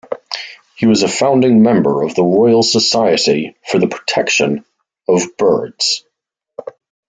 [0.75, 4.65] He was a founding member of the Royal Society for the Protection
[5.07, 6.03] of Birds.